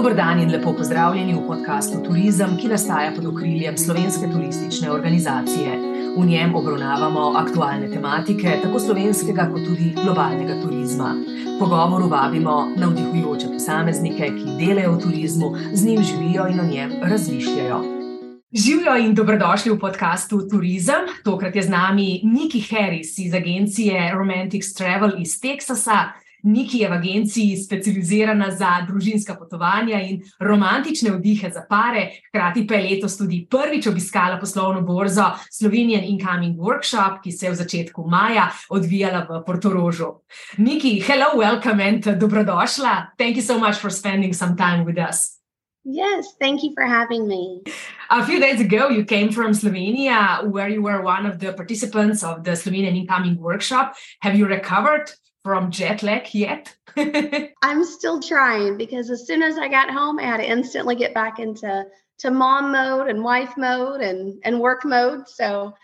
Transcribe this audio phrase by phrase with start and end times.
[0.00, 5.74] Dobro dan in lepo pozdravljeni v podkastu Turizem, ki nastaja pod okriljem Slovenske turistične organizacije.
[6.16, 11.10] V njem obravnavamo aktualne tematike, tako slovenskega, kot tudi globalnega turizma.
[11.58, 17.82] Pogovoru vabimo navdihujoče posameznike, ki delajo v turizmu, z njim živijo in o njem razmišljajo.
[18.52, 21.12] Živijo in dobrodošli v podkastu Turizem.
[21.24, 26.08] Tokrat je z nami Niki Harris iz agencije Romantics Travel iz Teksasa.
[26.42, 32.74] Niki je v agenciji specializirana za družinska potovanja in romantične vdihe za pare, hkrati pa
[32.74, 38.06] je letos tudi prvič obiskala poslovno borzo Slovenian Incoming Workshop, ki se je v začetku
[38.08, 40.14] maja odvijala v Portorožu.
[40.58, 43.16] Niki, hello, welcome and dobrodošla.
[43.18, 45.40] Thank you so much for spending some time with us.
[45.84, 47.62] Yes, thank you for having me.
[48.10, 52.22] A few days ago, you came from Slovenia, where you were one of the participants
[52.22, 53.94] of the Slovenian Incoming Workshop.
[54.20, 55.10] Have you recovered
[55.44, 56.74] from jet lag yet?
[57.62, 61.14] I'm still trying because as soon as I got home, I had to instantly get
[61.14, 61.86] back into
[62.18, 65.28] to mom mode and wife mode and and work mode.
[65.28, 65.74] So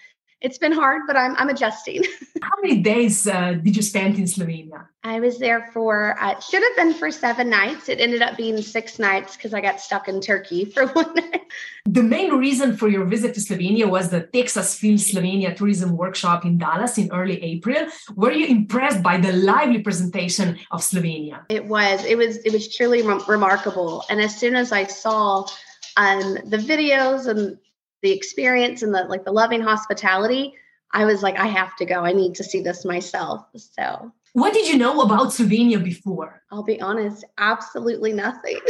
[0.41, 2.05] it's been hard, but I'm I'm adjusting.
[2.42, 4.87] How many days uh, did you spend in Slovenia?
[5.03, 7.89] I was there for uh, should have been for seven nights.
[7.89, 11.43] It ended up being six nights because I got stuck in Turkey for one night.
[11.87, 16.45] The main reason for your visit to Slovenia was the Texas Feel Slovenia Tourism Workshop
[16.45, 17.87] in Dallas in early April.
[18.15, 21.45] Were you impressed by the lively presentation of Slovenia?
[21.48, 22.05] It was.
[22.05, 22.37] It was.
[22.39, 24.05] It was truly re- remarkable.
[24.11, 25.47] And as soon as I saw
[25.97, 27.59] um, the videos and
[28.07, 30.55] the experience and the like the loving hospitality,
[30.93, 32.05] I was like, I have to go.
[32.05, 33.45] I need to see this myself.
[33.57, 36.41] So what did you know about Slovenia before?
[36.53, 38.61] I'll be honest, absolutely nothing.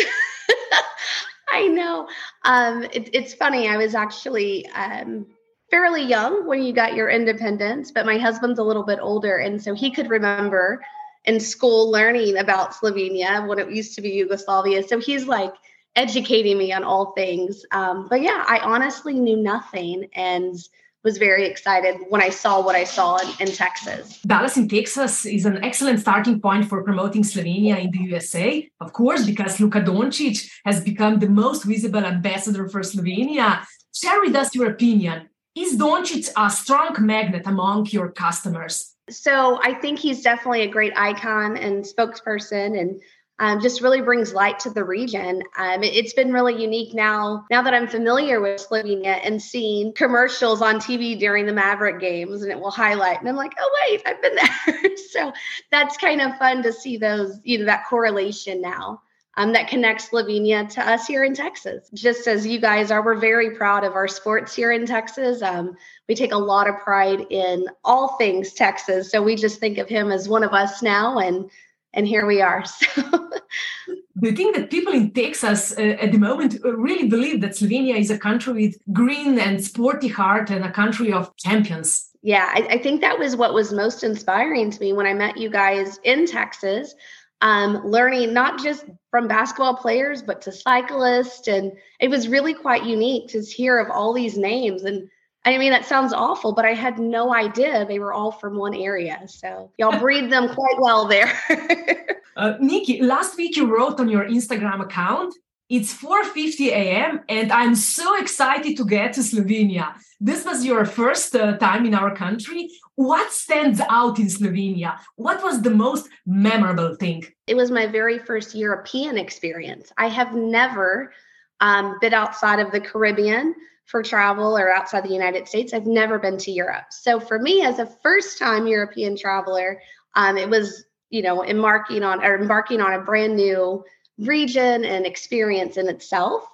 [1.52, 2.08] I know.
[2.44, 3.68] Um, it, it's funny.
[3.68, 5.26] I was actually um,
[5.70, 9.62] fairly young when you got your independence, but my husband's a little bit older, and
[9.62, 10.82] so he could remember
[11.26, 14.82] in school learning about Slovenia when it used to be Yugoslavia.
[14.82, 15.52] So he's like
[15.96, 17.64] educating me on all things.
[17.72, 20.56] Um, but yeah, I honestly knew nothing and
[21.02, 24.20] was very excited when I saw what I saw in, in, Texas.
[24.22, 28.92] Dallas in Texas is an excellent starting point for promoting Slovenia in the USA, of
[28.92, 33.64] course, because Luka Doncic has become the most visible ambassador for Slovenia.
[33.94, 35.28] Share with us your opinion.
[35.54, 38.96] Is Doncic a strong magnet among your customers?
[39.08, 43.00] So I think he's definitely a great icon and spokesperson and
[43.38, 45.42] um, just really brings light to the region.
[45.58, 49.92] Um, it, has been really unique now, now that I'm familiar with Slovenia and seeing
[49.92, 53.88] commercials on TV during the Maverick games, and it will highlight, and I'm like, oh
[53.88, 54.96] wait, I've been there.
[55.10, 55.32] so
[55.70, 59.02] that's kind of fun to see those, you know, that correlation now.
[59.38, 61.90] Um, that connects Slovenia to us here in Texas.
[61.92, 65.42] Just as you guys are, we're very proud of our sports here in Texas.
[65.42, 65.76] Um,
[66.08, 69.10] we take a lot of pride in all things Texas.
[69.10, 71.18] So we just think of him as one of us now.
[71.18, 71.50] And
[71.96, 72.64] and here we are.
[72.94, 73.92] So.
[74.18, 77.52] Do you think that people in Texas uh, at the moment uh, really believe that
[77.52, 82.08] Slovenia is a country with green and sporty heart and a country of champions?
[82.22, 85.36] Yeah, I, I think that was what was most inspiring to me when I met
[85.36, 86.94] you guys in Texas.
[87.42, 91.46] Um, learning not just from basketball players, but to cyclists.
[91.46, 94.82] And it was really quite unique to hear of all these names.
[94.84, 95.08] And
[95.46, 98.74] I mean, that sounds awful, but I had no idea they were all from one
[98.74, 99.22] area.
[99.26, 101.32] So y'all breed them quite well there.
[102.36, 105.34] uh, Nickie, last week you wrote on your Instagram account,
[105.68, 107.20] it's 4.50 a.m.
[107.28, 109.94] and I'm so excited to get to Slovenia.
[110.20, 112.68] This was your first uh, time in our country.
[112.96, 114.98] What stands out in Slovenia?
[115.16, 117.24] What was the most memorable thing?
[117.46, 119.92] It was my very first European experience.
[119.98, 121.12] I have never
[121.60, 123.54] um, been outside of the Caribbean
[123.86, 125.72] for travel or outside the United States.
[125.72, 126.86] I've never been to Europe.
[126.90, 129.80] So for me, as a first time European traveler,
[130.14, 133.84] um, it was, you know, embarking on or embarking on a brand new
[134.18, 136.48] region and experience in itself.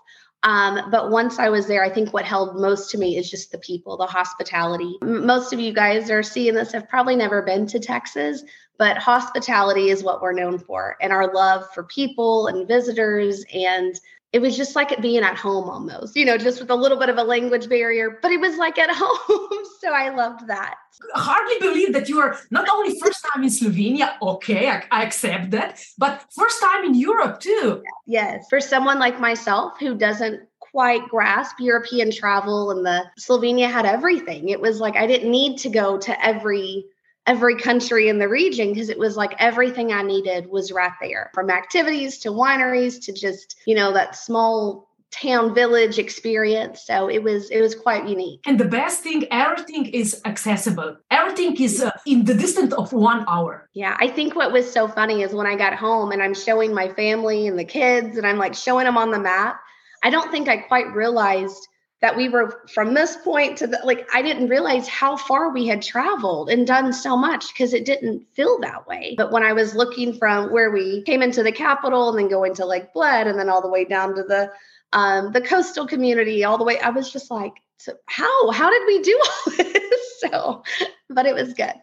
[0.44, 3.53] Um, but once I was there, I think what held most to me is just
[3.53, 4.99] the people, the hospitality.
[5.00, 8.43] Most of you guys are seeing this have probably never been to Texas,
[8.76, 14.00] but hospitality is what we're known for and our love for people and visitors and
[14.32, 16.99] it was just like it being at home almost, you know, just with a little
[16.99, 19.64] bit of a language barrier, but it was like at home.
[19.79, 20.76] so I loved that.
[21.14, 25.50] Hardly believe that you are not only first time in Slovenia, okay, I, I, accept
[25.50, 27.82] that, but first time in Europe too.
[28.06, 28.46] Yes.
[28.49, 34.49] For someone like myself who doesn't quite grasp European travel and the Slovenia had everything.
[34.49, 36.87] It was like I didn't need to go to every
[37.26, 41.30] every country in the region because it was like everything I needed was right there
[41.34, 46.82] from activities to wineries to just, you know, that small town village experience.
[46.86, 48.40] So it was it was quite unique.
[48.46, 50.96] And the best thing everything is accessible.
[51.10, 53.69] Everything is uh, in the distance of one hour.
[53.74, 56.74] Yeah i think what was so funny is when i got home and i'm showing
[56.74, 59.60] my family and the kids and i'm like showing them on the map
[60.02, 61.69] i don't think i quite realized
[62.02, 65.66] that we were from this point to the like i didn't realize how far we
[65.66, 69.52] had traveled and done so much because it didn't feel that way but when i
[69.52, 73.26] was looking from where we came into the capital and then going to lake bled
[73.26, 74.50] and then all the way down to the
[74.94, 78.82] um, the coastal community all the way i was just like so how how did
[78.87, 80.62] we do all this so
[81.08, 81.75] but it was good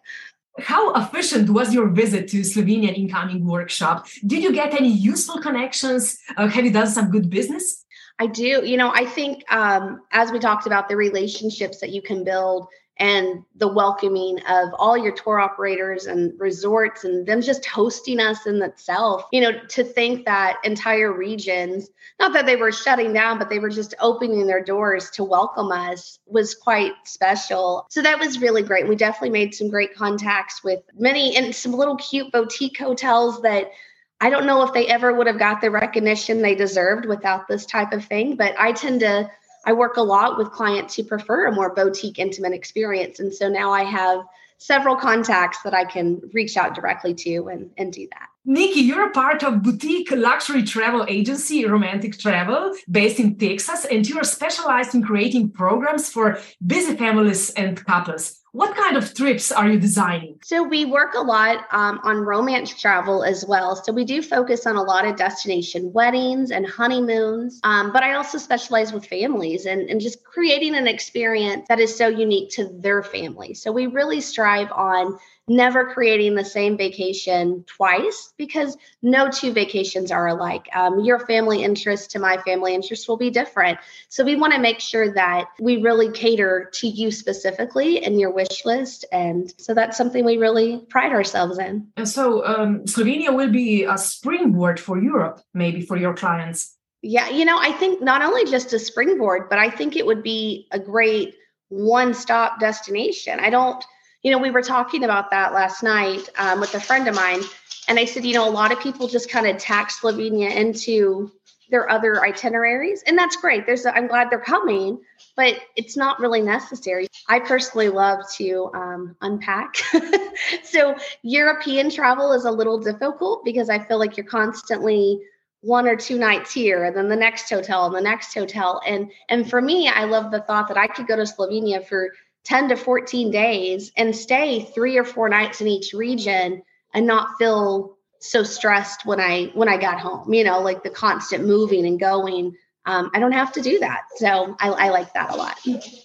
[0.59, 4.07] how efficient was your visit to Slovenia incoming workshop?
[4.25, 6.19] Did you get any useful connections?
[6.35, 7.85] Uh, have you done some good business?
[8.19, 8.65] I do.
[8.65, 12.67] You know, I think um, as we talked about the relationships that you can build
[12.99, 18.45] and the welcoming of all your tour operators and resorts and them just hosting us
[18.45, 21.89] in itself, you know, to think that entire regions,
[22.19, 25.71] not that they were shutting down, but they were just opening their doors to welcome
[25.71, 27.85] us was quite special.
[27.89, 28.87] So that was really great.
[28.89, 33.71] We definitely made some great contacts with many and some little cute boutique hotels that
[34.21, 37.65] I don't know if they ever would have got the recognition they deserved without this
[37.65, 39.29] type of thing, but I tend to
[39.65, 43.49] I work a lot with clients who prefer a more boutique intimate experience and so
[43.49, 44.21] now I have
[44.59, 48.27] several contacts that I can reach out directly to and, and do that.
[48.47, 54.07] Nickie, you're a part of boutique luxury travel agency Romantic Travel based in Texas, and
[54.07, 58.38] you are specialized in creating programs for busy families and couples.
[58.51, 60.39] What kind of trips are you designing?
[60.43, 63.75] So, we work a lot um, on romance travel as well.
[63.75, 67.59] So, we do focus on a lot of destination weddings and honeymoons.
[67.63, 71.95] Um, but I also specialize with families and, and just creating an experience that is
[71.95, 73.53] so unique to their family.
[73.53, 75.19] So, we really strive on
[75.49, 80.67] never creating the same vacation twice because no two vacations are alike.
[80.73, 83.79] Um, your family interest to my family interest will be different.
[84.09, 88.31] So we want to make sure that we really cater to you specifically and your
[88.31, 89.05] wish list.
[89.11, 91.87] And so that's something we really pride ourselves in.
[91.97, 96.75] And so um, Slovenia will be a springboard for Europe, maybe for your clients.
[97.01, 100.21] Yeah, you know, I think not only just a springboard, but I think it would
[100.21, 101.33] be a great
[101.69, 103.39] one stop destination.
[103.39, 103.83] I don't
[104.23, 107.41] you know, we were talking about that last night um, with a friend of mine,
[107.87, 111.31] and I said, you know, a lot of people just kind of tack Slovenia into
[111.69, 113.65] their other itineraries, and that's great.
[113.65, 114.99] There's, i I'm glad they're coming,
[115.35, 117.07] but it's not really necessary.
[117.27, 119.75] I personally love to um, unpack.
[120.63, 125.21] so European travel is a little difficult because I feel like you're constantly
[125.61, 129.11] one or two nights here and then the next hotel and the next hotel and
[129.27, 132.11] and for me i love the thought that i could go to slovenia for
[132.45, 136.61] 10 to 14 days and stay three or four nights in each region
[136.93, 140.33] and not feel so stressed when I when I got home.
[140.33, 142.55] You know, like the constant moving and going.
[142.85, 145.59] Um, I don't have to do that, so I, I like that a lot.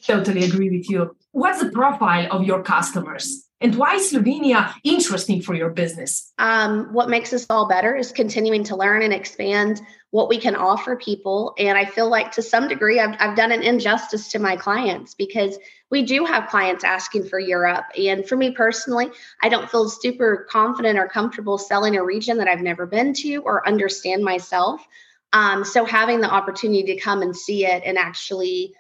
[0.07, 1.17] Totally agree with you.
[1.31, 3.45] What's the profile of your customers?
[3.61, 6.33] And why is Slovenia interesting for your business?
[6.37, 9.81] Um, what makes us all better is continuing to learn and expand
[10.15, 11.57] what we can offer people.
[11.59, 15.13] And I feel like to some degree, I've, I've done an injustice to my clients
[15.13, 15.59] because
[15.91, 17.87] we do have clients asking for Europe.
[17.99, 19.11] And for me personally,
[19.43, 23.39] I don't feel super confident or comfortable selling a region that I've never been to
[23.39, 24.87] or understand myself.
[25.33, 28.73] Um, so having the opportunity to come and see it and actually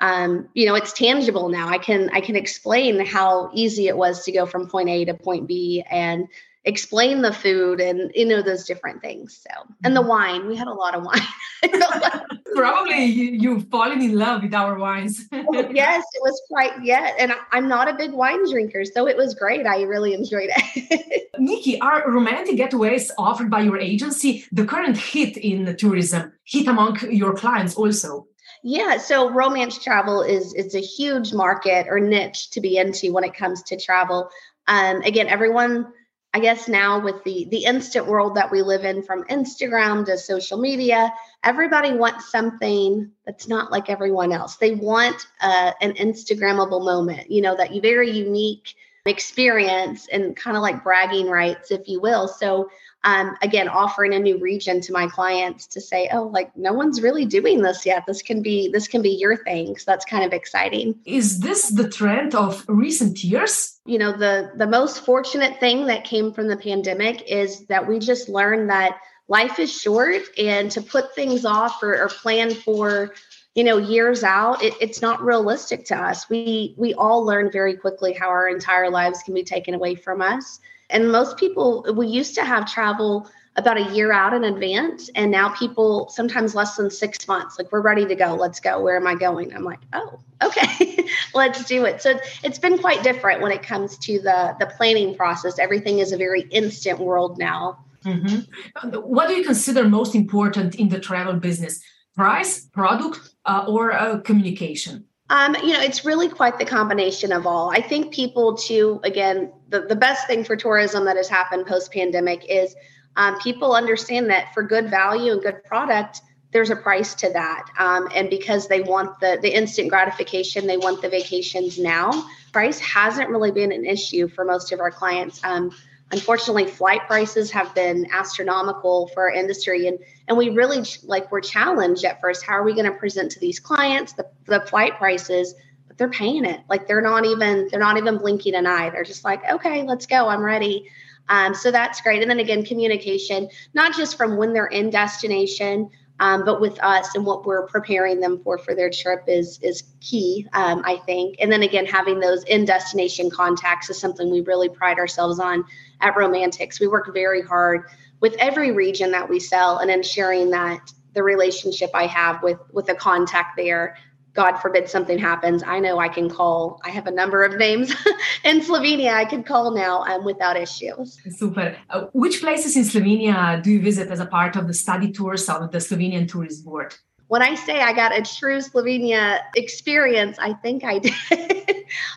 [0.00, 4.24] um, you know it's tangible now i can i can explain how easy it was
[4.24, 6.26] to go from point a to point b and
[6.64, 9.74] explain the food and you know those different things so.
[9.82, 10.10] And the mm-hmm.
[10.10, 11.20] wine we had a lot of wine.
[12.54, 15.26] Probably you, you've fallen in love with our wines.
[15.32, 19.34] Yes it was quite yeah and i'm not a big wine drinker so it was
[19.34, 19.66] great.
[19.66, 21.30] I really enjoyed it.
[21.40, 26.98] Nickie are romantic getaways offered by your agency the current hit in tourism hit among
[27.10, 28.26] your clients also?
[28.62, 33.24] Yeah, so romance travel is it's a huge market or niche to be into when
[33.24, 34.28] it comes to travel.
[34.66, 35.92] Um, again, everyone,
[36.32, 40.16] I guess now with the the instant world that we live in, from Instagram to
[40.16, 44.56] social media, everybody wants something that's not like everyone else.
[44.56, 48.74] They want uh, an Instagrammable moment, you know, that very unique
[49.06, 52.28] experience and kind of like bragging rights, if you will.
[52.28, 52.68] So
[53.04, 57.00] um, again offering a new region to my clients to say oh like no one's
[57.00, 58.04] really doing this yet.
[58.06, 59.76] This can be this can be your thing.
[59.78, 60.98] So that's kind of exciting.
[61.04, 63.80] Is this the trend of recent years?
[63.86, 67.98] You know the the most fortunate thing that came from the pandemic is that we
[67.98, 73.14] just learned that life is short and to put things off or, or plan for
[73.54, 76.28] you know years out it, it's not realistic to us.
[76.28, 80.20] We we all learn very quickly how our entire lives can be taken away from
[80.20, 80.60] us
[80.90, 85.10] and most people, we used to have travel about a year out in advance.
[85.14, 88.34] And now people sometimes less than six months, like we're ready to go.
[88.34, 88.80] Let's go.
[88.82, 89.54] Where am I going?
[89.54, 92.00] I'm like, oh, okay, let's do it.
[92.00, 95.58] So it's been quite different when it comes to the the planning process.
[95.58, 97.84] Everything is a very instant world now.
[98.04, 98.96] Mm-hmm.
[99.00, 101.82] What do you consider most important in the travel business?
[102.16, 105.04] Price, product, uh, or uh, communication?
[105.30, 107.70] Um, you know, it's really quite the combination of all.
[107.70, 111.92] I think people, too, again, the, the best thing for tourism that has happened post
[111.92, 112.74] pandemic is
[113.14, 116.20] um, people understand that for good value and good product,
[116.52, 117.66] there's a price to that.
[117.78, 122.10] Um, and because they want the, the instant gratification, they want the vacations now,
[122.52, 125.40] price hasn't really been an issue for most of our clients.
[125.44, 125.70] Um,
[126.12, 129.98] unfortunately flight prices have been astronomical for our industry and
[130.28, 132.44] and we really like we're challenged at first.
[132.44, 135.54] How are we going to present to these clients the, the flight prices
[135.86, 136.60] but they're paying it.
[136.68, 138.90] Like they're not even they're not even blinking an eye.
[138.90, 140.28] They're just like okay let's go.
[140.28, 140.90] I'm ready.
[141.28, 142.22] Um, so that's great.
[142.22, 145.90] And then again communication not just from when they're in destination
[146.20, 149.82] um, but with us and what we're preparing them for for their trip is is
[150.00, 151.36] key um, i think.
[151.40, 155.64] And then again having those in destination contacts is something we really pride ourselves on
[156.00, 156.78] at romantics.
[156.78, 157.86] We work very hard
[158.20, 162.88] with every region that we sell and ensuring that the relationship i have with with
[162.88, 163.96] a contact there
[164.34, 166.80] God forbid something happens, I know I can call.
[166.84, 167.94] I have a number of names
[168.44, 171.18] in Slovenia I can call now um, without issues.
[171.30, 171.76] Super.
[171.88, 175.48] Uh, which places in Slovenia do you visit as a part of the study tours
[175.48, 176.94] of the Slovenian Tourist Board?
[177.30, 181.14] When I say I got a true Slovenia experience, I think I did.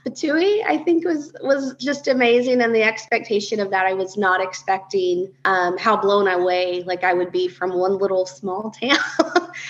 [0.07, 4.41] Ptuj, I think was was just amazing, and the expectation of that, I was not
[4.41, 8.97] expecting um, how blown away like I would be from one little small town.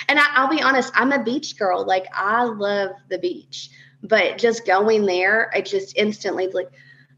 [0.07, 1.85] and I, I'll be honest, I'm a beach girl.
[1.85, 3.69] Like I love the beach,
[4.01, 6.71] but just going there, I just instantly like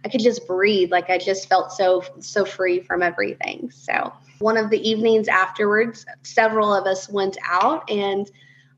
[0.04, 0.92] I could just breathe.
[0.92, 3.70] Like I just felt so so free from everything.
[3.70, 8.30] So one of the evenings afterwards, several of us went out and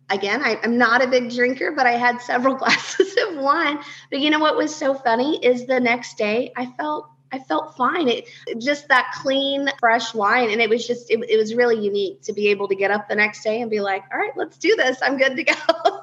[0.09, 3.79] again, I, am not a big drinker, but I had several glasses of wine.
[4.09, 7.75] But you know what was so funny is the next day I felt I felt
[7.75, 8.07] fine.
[8.07, 12.21] It just that clean, fresh wine, and it was just it, it was really unique
[12.21, 14.57] to be able to get up the next day and be like, all right, let's
[14.57, 14.99] do this.
[15.01, 15.53] I'm good to go.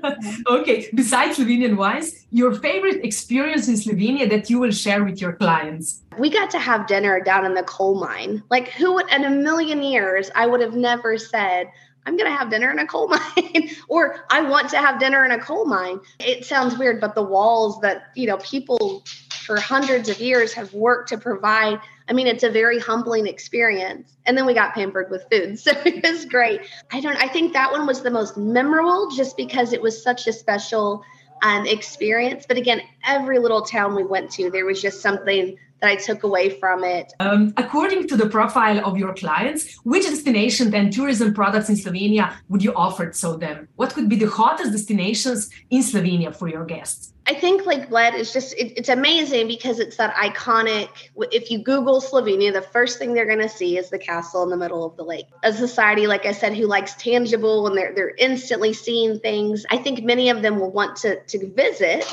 [0.46, 0.88] okay.
[0.94, 6.02] Besides Slovenian wines, your favorite experience in Slovenia that you will share with your clients?
[6.18, 8.42] We got to have dinner down in the coal mine.
[8.50, 11.70] Like who would in a million years I would have never said
[12.04, 15.24] I'm going to have dinner in a coal mine or I want to have dinner
[15.24, 16.00] in a coal mine.
[16.18, 19.04] It sounds weird, but the walls that, you know, people
[19.42, 21.80] for hundreds of years have worked to provide.
[22.08, 24.16] I mean, it's a very humbling experience.
[24.26, 25.58] And then we got pampered with food.
[25.58, 26.62] So it was great.
[26.90, 30.26] I don't, I think that one was the most memorable just because it was such
[30.26, 31.04] a special
[31.42, 32.44] um, experience.
[32.46, 36.22] But again, every little town we went to, there was just something that I took
[36.22, 37.12] away from it.
[37.18, 42.32] Um, according to the profile of your clients, which destination and tourism products in Slovenia
[42.48, 43.68] would you offer to them?
[43.74, 47.12] What could be the hottest destinations in Slovenia for your guests?
[47.26, 50.88] I think like Bled is just it, it's amazing because it's that iconic.
[51.30, 54.50] If you Google Slovenia, the first thing they're going to see is the castle in
[54.50, 55.26] the middle of the lake.
[55.44, 59.64] A society, like I said, who likes tangible and they're they're instantly seeing things.
[59.70, 62.04] I think many of them will want to to visit,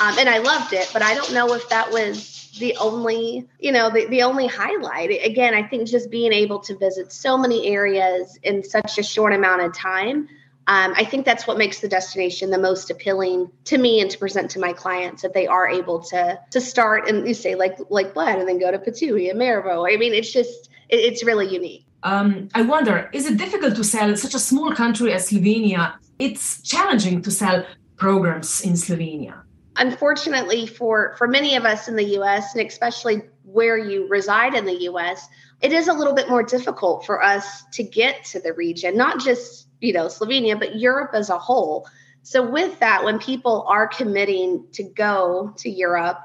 [0.00, 0.90] um, and I loved it.
[0.92, 5.10] But I don't know if that was the only you know the, the only highlight.
[5.24, 9.32] Again i think just being able to visit so many areas in such a short
[9.32, 10.28] amount of time
[10.66, 14.18] um, i think that's what makes the destination the most appealing to me and to
[14.18, 17.78] present to my clients that they are able to to start and you say like
[17.90, 19.92] like Bled and then go to Ptuj and Maribor.
[19.92, 21.84] i mean it's just it, it's really unique.
[22.02, 25.94] Um, i wonder is it difficult to sell such a small country as slovenia?
[26.18, 27.64] It's challenging to sell
[27.96, 29.42] programs in slovenia
[29.78, 34.66] unfortunately for for many of us in the US and especially where you reside in
[34.66, 35.26] the US
[35.60, 39.20] it is a little bit more difficult for us to get to the region not
[39.20, 41.88] just you know Slovenia but Europe as a whole.
[42.22, 46.18] So with that when people are committing to go to Europe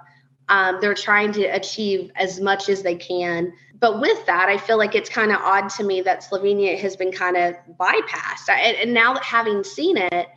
[0.50, 3.54] um, they're trying to achieve as much as they can.
[3.80, 6.96] But with that i feel like it's kind of odd to me that slovenia has
[6.96, 10.28] been kind of bypassed and, and now that having seen it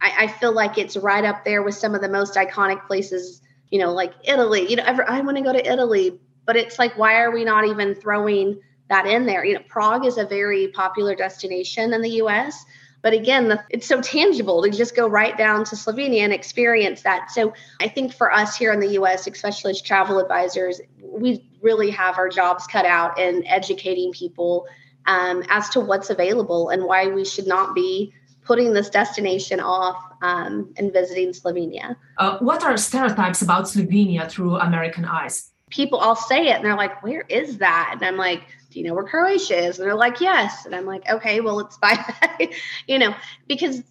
[0.00, 3.40] I, I feel like it's right up there with some of the most iconic places,
[3.70, 4.68] you know, like Italy.
[4.68, 7.44] You know, ever, I want to go to Italy, but it's like, why are we
[7.44, 9.44] not even throwing that in there?
[9.44, 12.64] You know, Prague is a very popular destination in the US.
[13.02, 17.02] But again, the, it's so tangible to just go right down to Slovenia and experience
[17.02, 17.30] that.
[17.30, 21.90] So I think for us here in the US, especially as travel advisors, we really
[21.90, 24.66] have our jobs cut out in educating people
[25.06, 28.12] um, as to what's available and why we should not be
[28.46, 31.96] putting this destination off um, and visiting Slovenia.
[32.18, 35.50] Uh, what are stereotypes about Slovenia through American eyes?
[35.70, 37.90] people, I'll say it and they're like, where is that?
[37.92, 39.78] And I'm like, do you know where Croatia is?
[39.78, 40.64] And they're like, yes.
[40.64, 41.98] And I'm like, okay, well, it's by,
[42.86, 43.14] you know,
[43.48, 43.82] because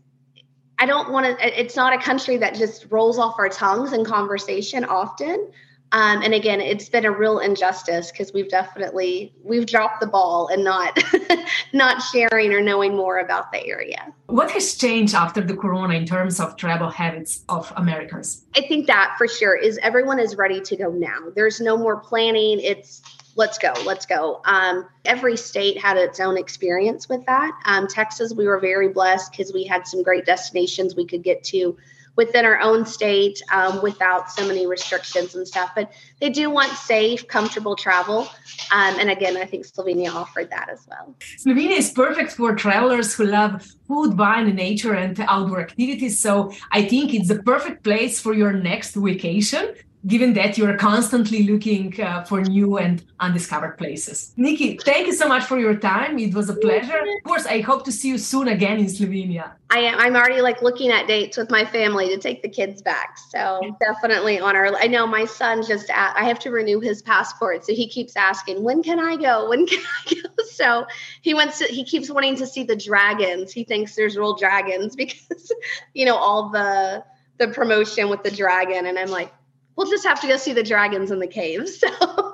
[0.79, 4.05] I don't want to, it's not a country that just rolls off our tongues in
[4.05, 5.51] conversation often.
[5.91, 10.47] Um, and again, it's been a real injustice because we've definitely we've dropped the ball
[10.47, 10.97] and not
[11.73, 14.13] not sharing or knowing more about the area.
[14.25, 18.45] What has changed after the corona in terms of travel habits of Americans?
[18.55, 21.29] I think that for sure is everyone is ready to go now.
[21.35, 22.59] There's no more planning.
[22.59, 23.01] It's
[23.35, 24.41] let's go, let's go.
[24.45, 27.51] Um, every state had its own experience with that.
[27.65, 31.43] Um, Texas, we were very blessed because we had some great destinations we could get
[31.45, 31.77] to
[32.15, 35.71] within our own state um, without so many restrictions and stuff.
[35.75, 35.91] But
[36.21, 38.27] they do want safe, comfortable travel.
[38.71, 41.15] Um, and again, I think Slovenia offered that as well.
[41.37, 46.19] Slovenia is perfect for travelers who love food, wine, nature, and outdoor activities.
[46.19, 49.75] So I think it's the perfect place for your next vacation
[50.07, 54.33] given that you're constantly looking uh, for new and undiscovered places.
[54.37, 56.19] Nickie, thank you so much for your time.
[56.19, 56.97] It was a pleasure.
[56.97, 59.51] Of course, I hope to see you soon again in Slovenia.
[59.71, 59.99] I am.
[59.99, 63.17] I'm already like looking at dates with my family to take the kids back.
[63.29, 64.75] So definitely on our.
[64.75, 65.89] I know my son just.
[65.89, 69.49] I have to renew his passport, so he keeps asking, "When can I go?
[69.49, 70.85] When can I go?" So
[71.21, 71.59] he wants.
[71.59, 73.51] To, he keeps wanting to see the dragons.
[73.51, 75.51] He thinks there's real dragons because,
[75.93, 77.03] you know, all the
[77.37, 79.33] the promotion with the dragon, and I'm like,
[79.75, 81.79] we'll just have to go see the dragons in the caves.
[81.79, 82.31] So.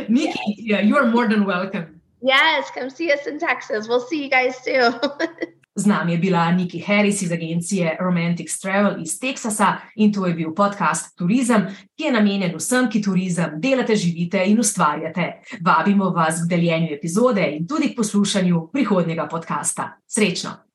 [0.08, 2.00] Nikki, yeah, you are more than welcome.
[2.20, 3.88] Yes, come see us in Texas.
[3.88, 4.92] We'll see you guys too.
[5.78, 10.34] Z nami je bila Nikki Harris iz agencije Romantic Travel iz Teksasa in to je
[10.34, 15.32] bil podcast Turizem, ki je namenjen vsem, ki turizem delate, živite in ustvarjate.
[15.60, 19.92] Vabimo vas k deljenju epizode in tudi k poslušanju prihodnjega podcasta.
[20.06, 20.67] Srečno!